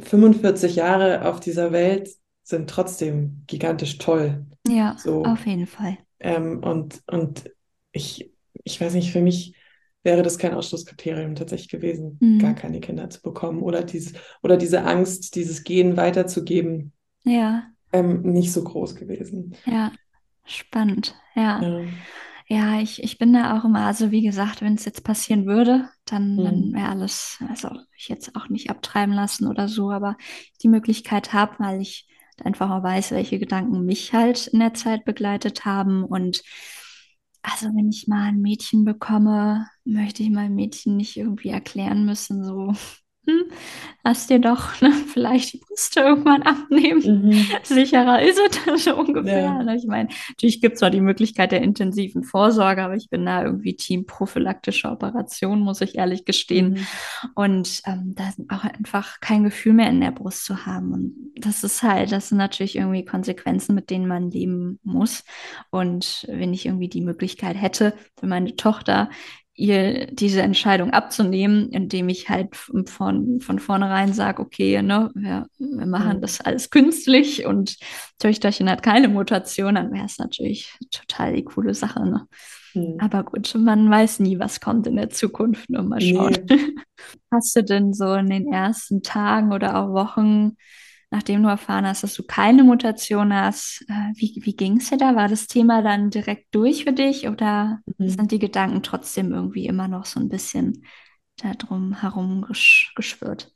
[0.00, 2.09] 45 Jahre auf dieser Welt
[2.44, 4.46] sind trotzdem gigantisch toll.
[4.68, 5.24] Ja, so.
[5.24, 5.98] auf jeden Fall.
[6.20, 7.50] Ähm, und, und
[7.90, 8.31] ich,
[8.62, 9.55] ich weiß nicht, für mich
[10.02, 12.38] wäre das kein Ausschlusskriterium tatsächlich gewesen, mhm.
[12.38, 16.92] gar keine Kinder zu bekommen oder, dieses, oder diese Angst, dieses Gen weiterzugeben,
[17.24, 17.64] ja.
[17.92, 19.56] Ähm, nicht so groß gewesen.
[19.66, 19.92] Ja,
[20.44, 21.60] spannend, ja.
[21.60, 21.80] ja.
[22.52, 25.88] Ja, ich, ich bin da auch immer, also wie gesagt, wenn es jetzt passieren würde,
[26.04, 26.44] dann, mhm.
[26.44, 30.16] dann wäre alles, also ich jetzt auch nicht abtreiben lassen oder so, aber
[30.60, 32.08] die Möglichkeit habe, weil ich
[32.44, 36.42] einfach auch weiß, welche Gedanken mich halt in der Zeit begleitet haben und
[37.42, 42.44] also wenn ich mal ein Mädchen bekomme, möchte ich meinem Mädchen nicht irgendwie erklären müssen,
[42.44, 42.72] so,
[43.26, 43.50] hm,
[44.02, 47.28] lass dir doch ne, vielleicht die Brüste irgendwann abnehmen.
[47.28, 47.46] Mhm.
[47.62, 49.42] Sicherer ist es so ungefähr.
[49.42, 49.62] Ja.
[49.62, 49.76] Ne?
[49.76, 53.44] Ich meine, natürlich gibt es zwar die Möglichkeit der intensiven Vorsorge, aber ich bin da
[53.44, 56.70] irgendwie Team prophylaktische Operation, muss ich ehrlich gestehen.
[56.70, 56.87] Mhm.
[57.35, 60.92] Und ähm, da auch einfach kein Gefühl mehr in der Brust zu haben.
[60.92, 65.24] Und das ist halt, das sind natürlich irgendwie Konsequenzen, mit denen man leben muss.
[65.70, 69.11] Und wenn ich irgendwie die Möglichkeit hätte, für meine Tochter
[69.61, 75.87] ihr diese Entscheidung abzunehmen, indem ich halt von, von vornherein sage, okay, ne, wir, wir
[75.87, 76.20] machen mhm.
[76.23, 77.77] das alles künstlich und
[78.18, 82.05] Töchterchen hat keine Mutation, dann wäre es natürlich total die coole Sache.
[82.05, 82.27] Ne?
[82.75, 82.96] Mhm.
[82.99, 86.37] Aber gut, man weiß nie, was kommt in der Zukunft, nur mal schauen.
[86.49, 86.59] Nee.
[87.31, 90.57] Hast du denn so in den ersten Tagen oder auch Wochen
[91.11, 94.96] nachdem du erfahren hast, dass du keine Mutation hast, äh, wie, wie ging es dir
[94.96, 95.16] da?
[95.16, 98.09] War das Thema dann direkt durch für dich oder mhm.
[98.09, 100.85] sind die Gedanken trotzdem irgendwie immer noch so ein bisschen
[101.42, 103.53] da drum herum gesch geschwirrt?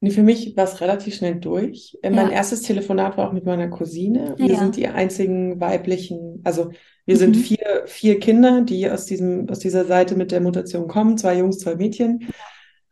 [0.00, 1.96] Nee, für mich war es relativ schnell durch.
[2.02, 2.16] Äh, ja.
[2.16, 4.34] Mein erstes Telefonat war auch mit meiner Cousine.
[4.36, 4.58] Wir ja.
[4.58, 6.72] sind die einzigen weiblichen, also
[7.06, 7.18] wir mhm.
[7.18, 11.38] sind vier, vier Kinder, die aus, diesem, aus dieser Seite mit der Mutation kommen, zwei
[11.38, 12.26] Jungs, zwei Mädchen.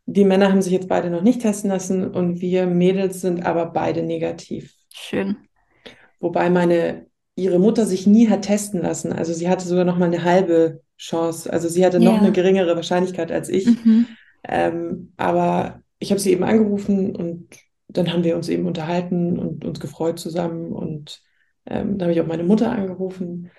[0.05, 3.67] Die Männer haben sich jetzt beide noch nicht testen lassen und wir Mädels sind aber
[3.67, 4.73] beide negativ.
[4.89, 5.37] Schön.
[6.19, 9.13] Wobei meine, ihre Mutter sich nie hat testen lassen.
[9.13, 11.51] Also sie hatte sogar noch mal eine halbe Chance.
[11.51, 12.11] Also sie hatte ja.
[12.11, 13.65] noch eine geringere Wahrscheinlichkeit als ich.
[13.65, 14.07] Mhm.
[14.43, 17.47] Ähm, aber ich habe sie eben angerufen und
[17.87, 20.71] dann haben wir uns eben unterhalten und uns gefreut zusammen.
[20.71, 21.21] Und
[21.65, 23.51] ähm, dann habe ich auch meine Mutter angerufen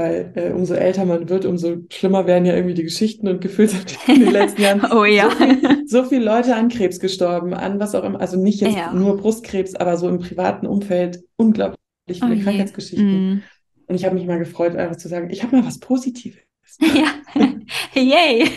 [0.00, 3.70] weil äh, umso älter man wird, umso schlimmer werden ja irgendwie die Geschichten und gefühlt
[3.70, 5.28] sind in den letzten Jahren oh, ja.
[5.28, 8.76] so, viel, so viele Leute an Krebs gestorben, an was auch immer, also nicht jetzt
[8.76, 8.94] ja.
[8.94, 11.76] nur Brustkrebs, aber so im privaten Umfeld unglaublich
[12.08, 13.34] viele oh, Krankheitsgeschichten.
[13.34, 13.42] Mm.
[13.88, 16.38] Und ich habe mich mal gefreut, einfach zu sagen, ich habe mal was Positives.
[16.80, 18.48] Ja, yay.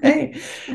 [0.00, 0.34] hey.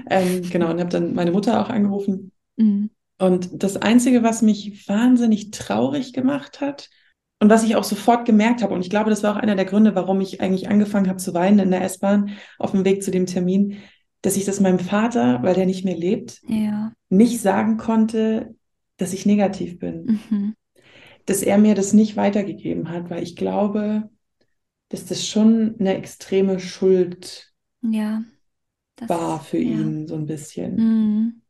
[0.10, 2.32] Ähm, genau, und habe dann meine Mutter auch angerufen.
[2.58, 2.88] Mm.
[3.18, 6.90] Und das Einzige, was mich wahnsinnig traurig gemacht hat,
[7.42, 9.66] und was ich auch sofort gemerkt habe, und ich glaube, das war auch einer der
[9.66, 13.10] Gründe, warum ich eigentlich angefangen habe zu weinen in der S-Bahn auf dem Weg zu
[13.10, 13.80] dem Termin,
[14.22, 16.94] dass ich das meinem Vater, weil der nicht mehr lebt, ja.
[17.10, 18.54] nicht sagen konnte,
[18.98, 20.20] dass ich negativ bin.
[20.30, 20.56] Mhm.
[21.26, 24.08] Dass er mir das nicht weitergegeben hat, weil ich glaube,
[24.90, 27.52] dass das schon eine extreme Schuld
[27.82, 28.22] ja,
[28.98, 29.80] das, war für ja.
[29.80, 30.76] ihn, so ein bisschen.
[30.76, 31.42] Mhm.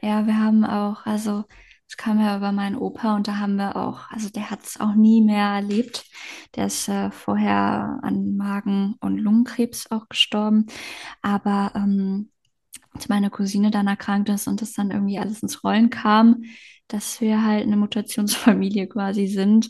[0.00, 1.44] Ja, wir haben auch, also
[1.88, 4.80] das kam ja über meinen Opa und da haben wir auch, also der hat es
[4.80, 6.04] auch nie mehr erlebt.
[6.56, 10.66] Der ist äh, vorher an Magen- und Lungenkrebs auch gestorben.
[11.22, 12.30] Aber ähm,
[12.96, 16.44] als meine Cousine dann erkrankt ist und das dann irgendwie alles ins Rollen kam,
[16.88, 19.68] dass wir halt eine Mutationsfamilie quasi sind.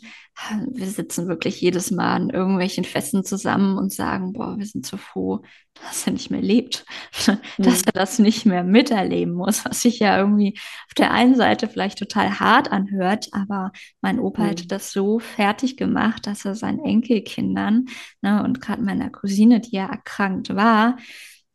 [0.67, 4.95] Wir sitzen wirklich jedes Mal an irgendwelchen Festen zusammen und sagen, boah, wir sind so
[4.97, 5.41] froh,
[5.73, 6.85] dass er nicht mehr lebt,
[7.57, 11.67] dass er das nicht mehr miterleben muss, was sich ja irgendwie auf der einen Seite
[11.67, 14.47] vielleicht total hart anhört, aber mein Opa mhm.
[14.47, 17.87] hätte das so fertig gemacht, dass er seinen Enkelkindern
[18.21, 20.97] ne, und gerade meiner Cousine, die ja erkrankt war,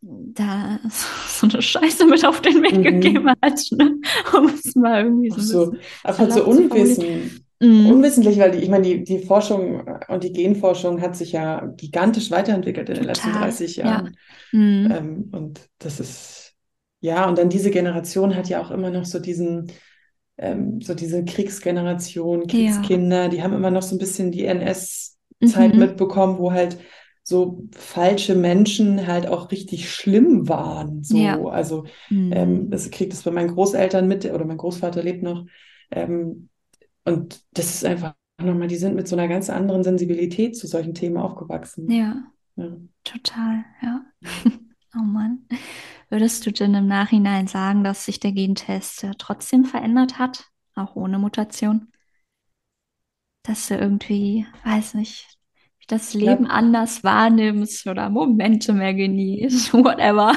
[0.02, 0.80] da
[1.28, 2.82] so eine Scheiße mit auf den Weg mhm.
[2.82, 3.98] gegeben hat, ne?
[4.36, 7.86] um es mal irgendwie so, so einfach so unwissen, mhm.
[7.86, 12.30] unwissentlich, weil die, ich meine, die, die Forschung und die Genforschung hat sich ja gigantisch
[12.30, 13.14] weiterentwickelt in Total.
[13.14, 14.16] den letzten 30 Jahren.
[14.52, 14.58] Ja.
[14.58, 14.90] Mhm.
[14.90, 16.54] Ähm, und das ist,
[17.00, 19.70] ja, und dann diese Generation hat ja auch immer noch so diesen,
[20.36, 23.28] ähm, so diese Kriegsgeneration, Kriegskinder, ja.
[23.28, 25.78] die haben immer noch so ein bisschen die NS-Zeit mhm.
[25.78, 26.78] mitbekommen, wo halt
[27.22, 31.04] so falsche Menschen halt auch richtig schlimm waren.
[31.04, 31.40] So, ja.
[31.44, 32.32] also mhm.
[32.32, 35.46] ähm, das kriegt es bei meinen Großeltern mit oder mein Großvater lebt noch.
[35.90, 36.48] Ähm,
[37.04, 40.94] und das ist einfach nochmal, die sind mit so einer ganz anderen Sensibilität zu solchen
[40.94, 41.90] Themen aufgewachsen.
[41.90, 42.24] Ja,
[42.56, 42.76] ja.
[43.04, 44.04] total, ja.
[44.96, 45.46] oh Mann.
[46.08, 51.18] Würdest du denn im Nachhinein sagen, dass sich der Gentest trotzdem verändert hat, auch ohne
[51.18, 51.88] Mutation?
[53.44, 55.38] Dass du irgendwie, weiß nicht,
[55.92, 56.50] das Leben ja.
[56.50, 60.34] anders wahrnimmst oder Momente mehr genießt, whatever.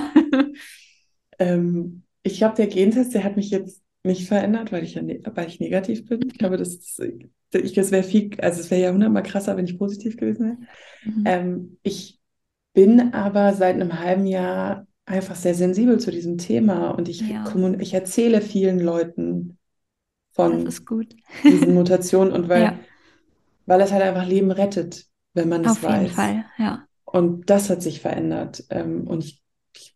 [1.39, 5.21] Ähm, ich glaube, der Gentest, der hat mich jetzt nicht verändert, weil ich ja ne
[5.33, 6.27] weil ich negativ bin.
[6.27, 6.97] Ich glaube, das,
[7.51, 10.57] das wäre viel, also es wäre ja hundertmal krasser, wenn ich positiv gewesen wäre.
[11.05, 11.23] Mhm.
[11.25, 12.19] Ähm, ich
[12.73, 17.45] bin aber seit einem halben Jahr einfach sehr sensibel zu diesem Thema und ich, ja.
[17.79, 19.57] ich erzähle vielen Leuten
[20.31, 20.69] von
[21.43, 22.79] diesen Mutationen und weil, ja.
[23.65, 25.05] weil es halt einfach Leben rettet
[25.35, 25.91] wenn man das weiß.
[25.93, 26.87] Auf jeden Fall, ja.
[27.03, 28.63] Und das hat sich verändert.
[28.69, 29.43] Ähm, und ich,
[29.73, 29.93] ich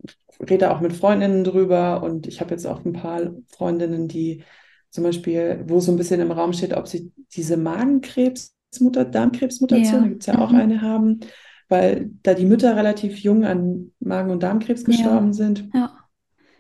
[0.47, 4.43] rede auch mit Freundinnen drüber und ich habe jetzt auch ein paar Freundinnen, die
[4.91, 10.02] zum Beispiel, wo so ein bisschen im Raum steht, ob sie diese Magenkrebsmutter, Darmkrebsmutation, ja.
[10.02, 10.39] da gibt es ja mhm.
[10.39, 11.19] auch eine haben,
[11.67, 15.34] weil da die Mütter relativ jung an Magen- und Darmkrebs gestorben ja.
[15.34, 15.69] sind.
[15.73, 15.91] Ja.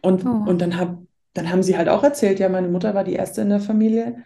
[0.01, 0.49] Und, oh.
[0.49, 1.01] und dann, hab,
[1.33, 4.23] dann haben sie halt auch erzählt, ja, meine Mutter war die erste in der Familie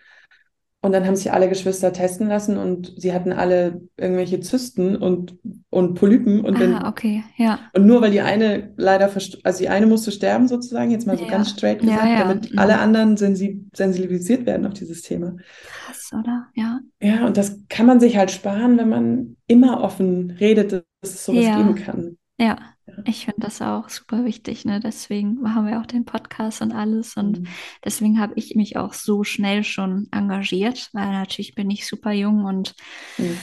[0.84, 5.38] und dann haben sich alle Geschwister testen lassen und sie hatten alle irgendwelche Zysten und,
[5.70, 6.42] und Polypen.
[6.42, 7.58] Und, ah, okay, ja.
[7.72, 9.10] und nur weil die eine leider,
[9.44, 11.32] also die eine musste sterben sozusagen, jetzt mal so ja.
[11.32, 12.60] ganz straight gesagt, ja, damit mhm.
[12.60, 15.38] alle anderen sensi sensibilisiert werden auf dieses Thema.
[15.86, 16.48] Krass, oder?
[16.54, 16.82] Ja.
[17.02, 21.24] Ja, und das kann man sich halt sparen, wenn man immer offen redet, dass es
[21.24, 22.18] sowas geben kann.
[22.38, 22.58] Ja,
[23.06, 24.80] ich finde das auch super wichtig, ne?
[24.80, 27.16] Deswegen machen wir auch den Podcast und alles.
[27.16, 27.48] Und mhm.
[27.84, 32.44] deswegen habe ich mich auch so schnell schon engagiert, weil natürlich bin ich super jung
[32.44, 32.76] und
[33.18, 33.38] mhm.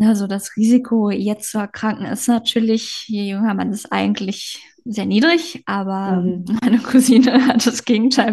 [0.00, 5.62] also das Risiko, jetzt zu erkranken, ist natürlich, je jünger man ist, eigentlich sehr niedrig,
[5.66, 6.44] aber mhm.
[6.62, 8.32] meine Cousine hat das Gegenteil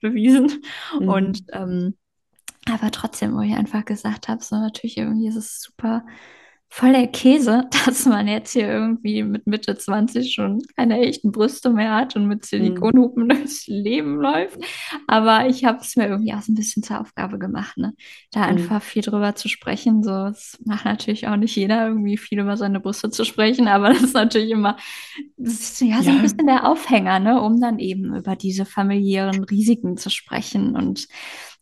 [0.00, 0.62] bewiesen.
[0.98, 1.08] Mhm.
[1.08, 1.94] Und ähm,
[2.70, 6.04] aber trotzdem, wo ich einfach gesagt habe, so natürlich irgendwie ist es super
[6.74, 11.94] voller Käse, dass man jetzt hier irgendwie mit Mitte 20 schon keine echten Brüste mehr
[11.94, 13.28] hat und mit Silikonhupen mhm.
[13.28, 14.58] durchs Leben läuft.
[15.06, 17.92] Aber ich habe es mir irgendwie auch so ein bisschen zur Aufgabe gemacht, ne?
[18.30, 18.46] da mhm.
[18.46, 20.02] einfach viel drüber zu sprechen.
[20.02, 23.88] So, es macht natürlich auch nicht jeder, irgendwie viel über seine Brüste zu sprechen, aber
[23.92, 24.78] das ist natürlich immer
[25.36, 26.02] ist ja, ja.
[26.02, 27.42] so ein bisschen der Aufhänger, ne?
[27.42, 31.06] um dann eben über diese familiären Risiken zu sprechen und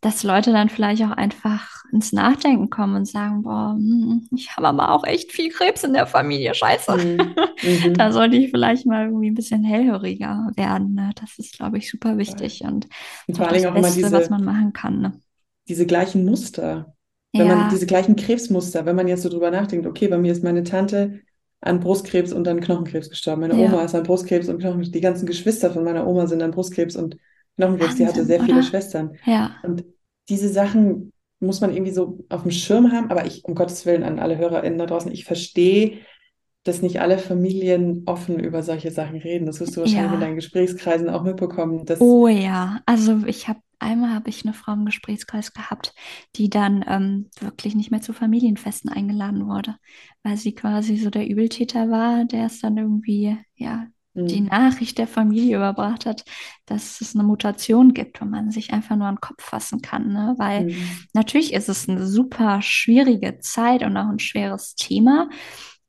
[0.01, 4.69] dass Leute dann vielleicht auch einfach ins Nachdenken kommen und sagen, boah, hm, ich habe
[4.69, 6.97] aber auch echt viel Krebs in der Familie, scheiße.
[6.97, 7.35] Mhm.
[7.63, 7.95] mhm.
[7.95, 10.95] da sollte ich vielleicht mal irgendwie ein bisschen hellhöriger werden.
[10.95, 11.11] Ne?
[11.21, 12.89] Das ist, glaube ich, super wichtig und,
[13.27, 15.01] und vor allem auch Beste, diese, was man machen kann.
[15.01, 15.13] Ne?
[15.69, 16.95] Diese gleichen Muster.
[17.33, 17.55] Wenn ja.
[17.55, 20.65] man diese gleichen Krebsmuster, wenn man jetzt so drüber nachdenkt, okay, bei mir ist meine
[20.65, 21.21] Tante
[21.61, 23.43] an Brustkrebs und an Knochenkrebs gestorben.
[23.43, 23.69] Meine ja.
[23.69, 24.91] Oma ist an Brustkrebs und Knochenkrebs.
[24.91, 27.17] Die ganzen Geschwister von meiner Oma sind an Brustkrebs und
[27.61, 28.47] Knochenkrebs, die hatte sehr oder?
[28.47, 29.17] viele Schwestern.
[29.25, 29.57] Ja.
[29.63, 29.85] Und
[30.29, 34.03] diese Sachen muss man irgendwie so auf dem Schirm haben, aber ich, um Gottes Willen
[34.03, 35.99] an alle HörerInnen da draußen, ich verstehe,
[36.65, 39.47] dass nicht alle Familien offen über solche Sachen reden.
[39.47, 40.15] Das wirst du wahrscheinlich ja.
[40.15, 41.87] in deinen Gesprächskreisen auch mitbekommen.
[41.87, 45.95] Dass oh ja, also ich habe einmal habe ich eine Frau im Gesprächskreis gehabt,
[46.37, 49.77] die dann ähm, wirklich nicht mehr zu Familienfesten eingeladen wurde,
[50.23, 53.87] weil sie quasi so der Übeltäter war, der es dann irgendwie ja
[54.27, 54.49] die mhm.
[54.49, 56.25] Nachricht der Familie überbracht hat,
[56.67, 60.13] dass es eine Mutation gibt, wo man sich einfach nur an den Kopf fassen kann.
[60.13, 60.35] Ne?
[60.39, 60.77] Weil mhm.
[61.13, 65.29] natürlich ist es eine super schwierige Zeit und auch ein schweres Thema,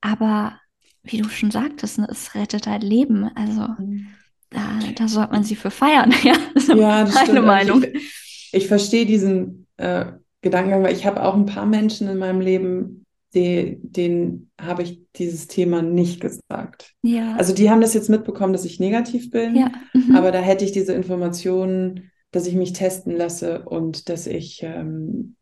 [0.02, 0.58] aber
[1.04, 3.30] wie du schon sagtest, ne, es rettet halt Leben.
[3.36, 4.08] Also mhm.
[4.50, 6.14] da, da sollte man sie für feiern.
[6.24, 7.46] ja, das ist ja, das meine stimmt.
[7.48, 7.84] Meinung.
[7.84, 10.06] Ich, ich verstehe diesen äh,
[10.42, 13.01] Gedankengang, weil ich habe auch ein paar Menschen in meinem Leben,
[13.34, 16.94] die, denen habe ich dieses Thema nicht gesagt.
[17.02, 17.36] Ja.
[17.36, 19.72] Also die haben das jetzt mitbekommen, dass ich negativ bin, ja.
[19.94, 20.16] mhm.
[20.16, 25.36] aber da hätte ich diese Informationen, dass ich mich testen lasse und dass ich, ähm,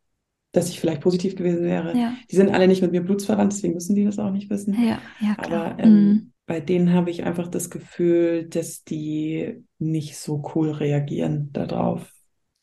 [0.52, 1.98] dass ich vielleicht positiv gewesen wäre.
[1.98, 2.14] Ja.
[2.30, 4.74] Die sind alle nicht mit mir blutsverwandt, deswegen müssen die das auch nicht wissen.
[4.74, 5.72] Ja, ja, klar.
[5.72, 6.34] Aber ähm, mhm.
[6.46, 12.12] bei denen habe ich einfach das Gefühl, dass die nicht so cool reagieren darauf.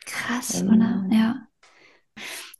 [0.05, 1.07] Krass, ähm, oder?
[1.11, 1.47] Ja.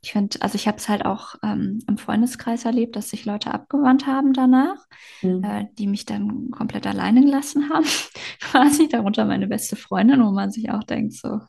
[0.07, 3.53] Ich finde, also ich habe es halt auch ähm, im Freundeskreis erlebt, dass sich Leute
[3.53, 4.77] abgewandt haben danach,
[5.21, 5.43] mhm.
[5.43, 7.85] äh, die mich dann komplett alleine gelassen haben,
[8.39, 11.41] quasi, darunter meine beste Freundin, wo man sich auch denkt, so.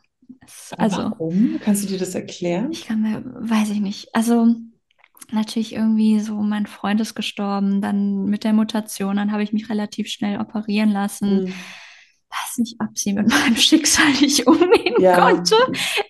[0.45, 1.57] Es, also, Warum?
[1.63, 2.69] Kannst du dir das erklären?
[2.73, 4.13] Ich kann mir, weiß ich nicht.
[4.13, 4.53] Also
[5.31, 9.69] natürlich irgendwie so, mein Freund ist gestorben, dann mit der Mutation, dann habe ich mich
[9.69, 11.45] relativ schnell operieren lassen.
[11.45, 11.53] Mhm
[12.29, 15.19] weiß nicht, ob sie mit meinem Schicksal nicht umgehen ja.
[15.19, 15.55] konnte.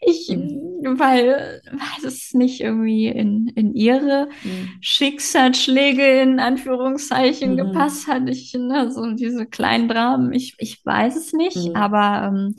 [0.01, 0.68] Ich, mhm.
[0.83, 4.69] Weil, weil es nicht irgendwie in, in ihre mhm.
[4.81, 7.57] Schicksalsschläge in Anführungszeichen mhm.
[7.57, 8.29] gepasst hat.
[8.29, 11.75] Ich, ne, so diese kleinen Dramen, ich, ich weiß es nicht, mhm.
[11.75, 12.55] aber ähm,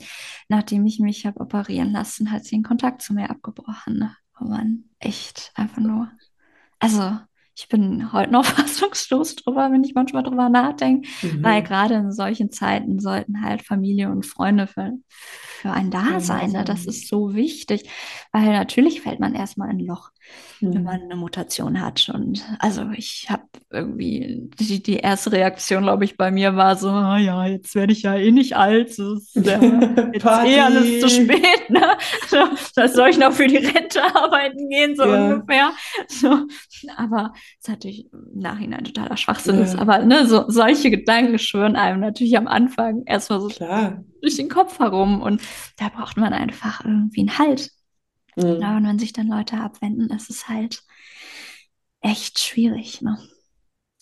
[0.49, 3.99] nachdem ich mich habe operieren lassen, hat sie den Kontakt zu mir abgebrochen.
[3.99, 4.15] Ne?
[4.37, 6.09] Wo man echt einfach nur,
[6.79, 7.17] also
[7.55, 11.43] ich bin heute noch fassungslos drüber, wenn ich manchmal drüber nachdenke, mhm.
[11.43, 16.51] weil gerade in solchen Zeiten sollten halt Familie und Freunde für, für einen da sein.
[16.51, 16.63] Ne?
[16.63, 17.89] Das ist so wichtig,
[18.31, 20.10] weil natürlich fällt man erstmal in ein Loch
[20.59, 20.73] mhm.
[20.75, 22.09] wenn man eine Mutation hat.
[22.13, 26.89] Und also ich habe irgendwie, die, die erste Reaktion, glaube ich, bei mir war so,
[26.89, 29.61] ah, ja, jetzt werde ich ja eh nicht alt, es ist ja,
[30.13, 31.97] jetzt eh alles zu spät, ne?
[32.27, 32.37] So,
[32.75, 35.33] das soll ich noch für die Rente arbeiten gehen, so ja.
[35.33, 35.71] ungefähr.
[36.07, 36.45] So,
[36.97, 39.63] aber es ist natürlich im Nachhinein totaler Schwachsinn ja.
[39.63, 39.77] ist.
[39.77, 44.03] Aber ne, so, solche Gedanken schwören einem natürlich am Anfang erstmal so Klar.
[44.21, 45.21] durch den Kopf herum.
[45.21, 45.41] Und
[45.77, 47.71] da braucht man einfach irgendwie einen Halt.
[48.35, 48.61] Mhm.
[48.61, 50.83] Ja, und wenn sich dann Leute abwenden, ist es halt
[52.01, 53.01] echt schwierig.
[53.01, 53.17] Ne?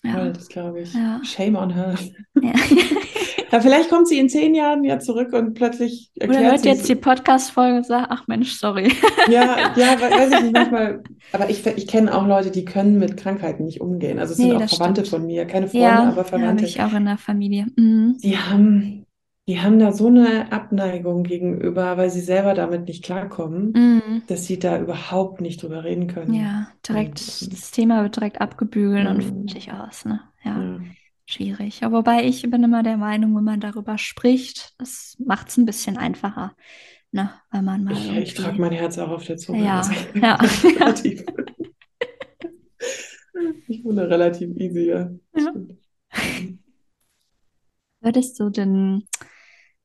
[0.04, 0.94] Ja, Voll, das glaube ich.
[0.94, 1.20] Ja.
[1.24, 1.96] Shame on her.
[2.42, 2.54] Ja.
[3.52, 3.60] ja.
[3.60, 6.96] vielleicht kommt sie in zehn Jahren ja zurück und plötzlich erklärt Oder hört jetzt die
[6.96, 8.94] Podcast-Folge und sagt, ach Mensch, sorry.
[9.30, 11.04] Ja, ja, weiß ich nicht manchmal.
[11.34, 14.20] Aber ich, ich kenne auch Leute, die können mit Krankheiten nicht umgehen.
[14.20, 15.22] Also es nee, sind auch Verwandte stimmt.
[15.22, 16.64] von mir, keine Freunde, ja, aber Verwandte.
[16.64, 17.68] Ja, ich auch in der Familie.
[17.76, 18.18] Mhm.
[18.24, 19.06] Die haben
[19.50, 24.22] die haben da so eine Abneigung gegenüber, weil sie selber damit nicht klarkommen, mm.
[24.28, 26.36] dass sie da überhaupt nicht drüber reden können.
[26.36, 29.08] Ja, direkt, und, das Thema wird direkt abgebügelt mm.
[29.08, 30.22] und fertig aus, ne?
[30.44, 30.80] Ja, ja.
[31.26, 31.84] Schwierig.
[31.84, 35.66] Aber wobei ich bin immer der Meinung, wenn man darüber spricht, das macht es ein
[35.66, 36.56] bisschen einfacher.
[37.12, 37.94] Ne, weil man mal.
[37.94, 39.66] Ich, ich trage mein Herz auch auf der Zunge.
[39.66, 39.82] Ja,
[40.14, 40.36] ja.
[40.64, 41.26] relativ,
[43.68, 45.10] ich wohne relativ easy, ja.
[45.36, 45.54] ja.
[48.02, 49.06] Würdest du denn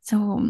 [0.05, 0.41] so,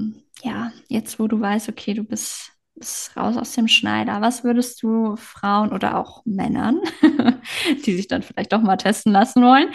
[0.42, 4.20] ja, jetzt wo du weißt, okay, du bist ist raus aus dem Schneider.
[4.20, 6.80] Was würdest du Frauen oder auch Männern,
[7.86, 9.68] die sich dann vielleicht doch mal testen lassen wollen,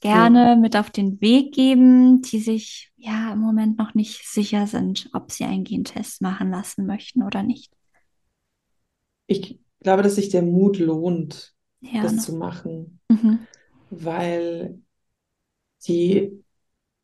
[0.00, 0.60] gerne mhm.
[0.60, 5.30] mit auf den Weg geben, die sich ja im Moment noch nicht sicher sind, ob
[5.30, 7.72] sie einen Gentest machen lassen möchten oder nicht?
[9.28, 12.18] Ich glaube, dass sich der Mut lohnt, ja, das ne?
[12.18, 13.46] zu machen, mhm.
[13.90, 14.80] weil
[15.86, 16.42] die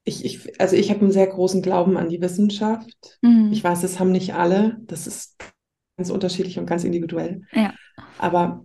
[0.06, 3.18] ich, ich, also ich habe einen sehr großen Glauben an die Wissenschaft.
[3.22, 3.50] Mhm.
[3.52, 4.78] Ich weiß, das haben nicht alle.
[4.82, 5.36] Das ist
[5.96, 7.42] ganz unterschiedlich und ganz individuell.
[7.52, 7.74] Ja.
[8.18, 8.64] Aber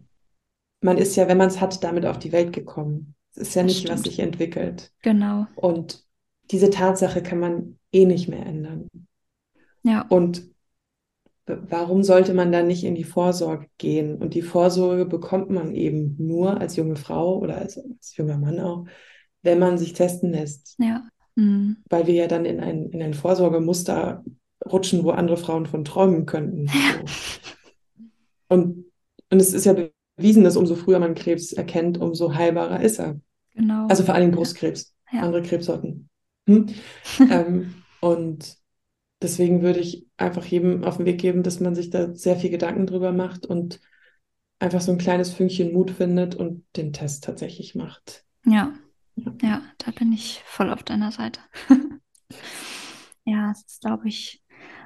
[0.81, 3.15] man ist ja, wenn man es hat, damit auf die Welt gekommen.
[3.33, 3.93] Es ist ja das nicht, stimmt.
[3.93, 4.91] was sich entwickelt.
[5.01, 5.47] Genau.
[5.55, 6.05] Und
[6.51, 8.87] diese Tatsache kann man eh nicht mehr ändern.
[9.81, 10.05] Ja.
[10.09, 10.43] Und
[11.47, 14.15] warum sollte man dann nicht in die Vorsorge gehen?
[14.17, 18.59] Und die Vorsorge bekommt man eben nur als junge Frau oder als, als junger Mann
[18.59, 18.85] auch,
[19.41, 20.75] wenn man sich testen lässt.
[20.77, 21.03] Ja.
[21.35, 21.77] Mhm.
[21.89, 24.23] Weil wir ja dann in ein, in ein Vorsorgemuster
[24.65, 26.67] rutschen, wo andere Frauen von träumen könnten.
[26.67, 26.73] So.
[28.49, 28.85] Und,
[29.29, 29.75] und es ist ja
[30.17, 33.19] bewiesen, dass umso früher man Krebs erkennt, umso heilbarer ist er.
[33.55, 33.87] Genau.
[33.87, 35.21] Also vor allem Brustkrebs, ja.
[35.21, 36.09] andere Krebssorten.
[36.47, 36.67] Hm?
[37.31, 38.57] ähm, und
[39.21, 42.49] deswegen würde ich einfach jedem auf den Weg geben, dass man sich da sehr viel
[42.49, 43.79] Gedanken drüber macht und
[44.59, 48.25] einfach so ein kleines Fünkchen Mut findet und den Test tatsächlich macht.
[48.45, 48.73] Ja,
[49.41, 51.41] ja, da bin ich voll auf deiner Seite.
[53.25, 54.43] ja, es ist, glaube ich,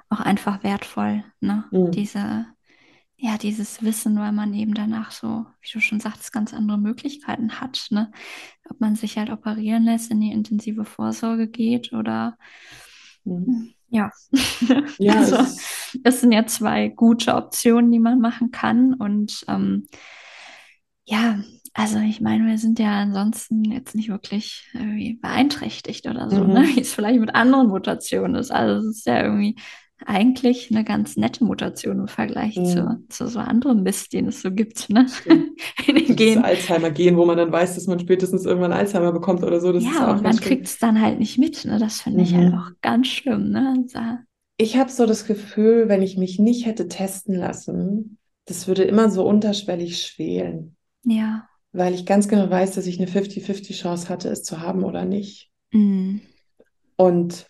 [0.09, 1.65] auch einfach wertvoll, ne?
[1.71, 1.91] Mhm.
[1.91, 2.45] Diese,
[3.17, 7.59] ja, dieses Wissen, weil man eben danach so, wie du schon sagst, ganz andere Möglichkeiten
[7.59, 8.11] hat, ne?
[8.69, 12.37] Ob man sich halt operieren lässt, in die intensive Vorsorge geht oder
[13.23, 13.73] mhm.
[13.89, 14.11] ja.
[14.97, 15.37] ja also,
[16.03, 18.93] das sind ja zwei gute Optionen, die man machen kann.
[18.93, 19.87] Und ähm,
[21.05, 21.39] ja,
[21.77, 26.43] also ich meine, wir sind ja ansonsten jetzt nicht wirklich irgendwie beeinträchtigt oder so, ne?
[26.45, 26.53] mhm.
[26.53, 26.67] ne?
[26.73, 28.49] wie es vielleicht mit anderen Mutationen ist.
[28.49, 29.57] Also es ist ja irgendwie
[30.05, 32.65] eigentlich eine ganz nette Mutation im Vergleich mhm.
[32.65, 34.89] zu, zu so anderen Mist, den es so gibt.
[34.89, 35.05] Ne?
[35.85, 36.45] In den Genen.
[36.45, 39.73] Alzheimer-Gen, wo man dann weiß, dass man spätestens irgendwann Alzheimer bekommt oder so.
[39.73, 41.65] Das ja, und man kriegt es dann halt nicht mit.
[41.65, 41.77] Ne?
[41.77, 42.57] Das finde ich halt mhm.
[42.57, 43.49] halt auch ganz schlimm.
[43.49, 43.83] Ne?
[43.87, 43.99] So.
[44.55, 49.09] Ich habe so das Gefühl, wenn ich mich nicht hätte testen lassen, das würde immer
[49.09, 50.77] so unterschwellig schwelen.
[51.03, 54.83] Ja weil ich ganz genau weiß, dass ich eine 50-50 Chance hatte, es zu haben
[54.83, 55.51] oder nicht.
[55.71, 56.21] Mhm.
[56.95, 57.47] Und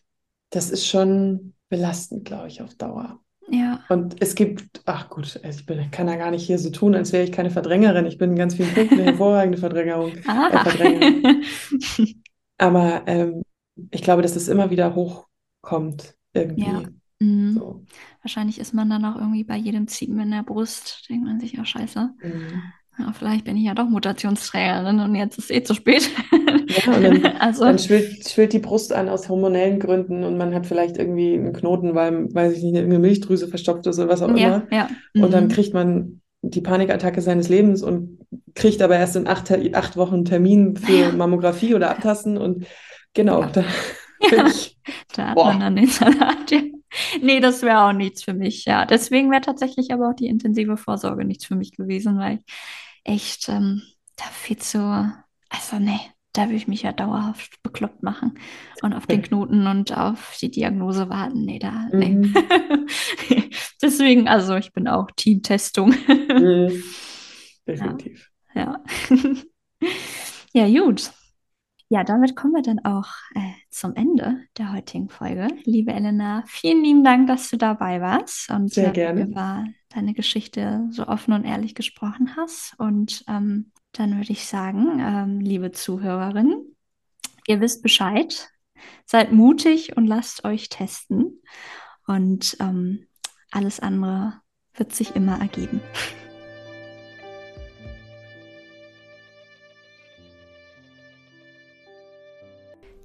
[0.49, 3.19] das ist schon belastend, glaube ich, auf Dauer.
[3.49, 3.83] Ja.
[3.89, 6.95] Und es gibt, ach gut, also ich bin, kann ja gar nicht hier so tun,
[6.95, 8.07] als wäre ich keine Verdrängerin.
[8.07, 10.13] Ich bin in ganz vielen Punkten eine hervorragende Verdrängerung.
[10.25, 11.43] Äh, Verdrängung.
[12.57, 13.43] Aber ähm,
[13.91, 16.63] ich glaube, dass es immer wieder hochkommt irgendwie.
[16.63, 16.83] Ja.
[17.19, 17.53] Mhm.
[17.53, 17.85] So.
[18.23, 21.59] Wahrscheinlich ist man dann auch irgendwie bei jedem Ziepen in der Brust, denkt man sich,
[21.59, 22.09] oh scheiße.
[22.23, 22.63] Mhm
[22.97, 26.10] ja, vielleicht bin ich ja doch Mutationsträgerin und jetzt ist es eh zu spät.
[26.67, 30.65] Ja, dann, also, dann schwillt, schwillt, die Brust an aus hormonellen Gründen und man hat
[30.65, 34.36] vielleicht irgendwie einen Knoten, weil, weiß ich nicht, eine Milchdrüse verstopft ist oder was auch
[34.36, 34.67] ja, immer.
[34.71, 34.89] Ja.
[35.13, 35.49] Und dann mhm.
[35.49, 38.19] kriegt man die Panikattacke seines Lebens und
[38.53, 41.12] kriegt aber erst in acht, acht Wochen Termin für.
[41.12, 42.65] Mammographie oder Abtasten und
[43.13, 43.63] genau, da,
[44.47, 44.77] ich,
[45.15, 45.45] da hat boah.
[45.47, 46.62] man dann den Salat, ja.
[47.21, 48.86] Nee, das wäre auch nichts für mich, ja.
[48.86, 52.39] Deswegen wäre tatsächlich aber auch die intensive Vorsorge nichts für mich gewesen, weil
[53.06, 53.82] echt ähm,
[54.18, 54.80] da viel zu,
[55.50, 56.00] also nee,
[56.34, 58.38] da würde ich mich ja dauerhaft bekloppt machen
[58.82, 61.46] und auf den Knoten und auf die Diagnose warten.
[61.46, 62.10] Nee, da, nee.
[62.10, 62.34] Mhm.
[63.82, 65.94] Deswegen, also ich bin auch Teamtestung.
[66.08, 66.84] Mhm.
[67.68, 68.30] Definitiv.
[68.54, 68.84] Ja.
[70.54, 70.68] Ja.
[70.68, 71.12] ja, gut.
[71.88, 75.48] Ja, damit kommen wir dann auch äh, zum Ende der heutigen Folge.
[75.65, 79.21] Liebe Elena, vielen lieben Dank, dass du dabei warst und Sehr gerne.
[79.21, 82.74] über deine Geschichte so offen und ehrlich gesprochen hast.
[82.80, 86.76] Und ähm, dann würde ich sagen, ähm, liebe Zuhörerinnen,
[87.45, 88.50] ihr wisst Bescheid,
[89.06, 91.39] seid mutig und lasst euch testen.
[92.08, 93.06] Und ähm,
[93.52, 94.41] alles andere
[94.74, 95.82] wird sich immer ergeben.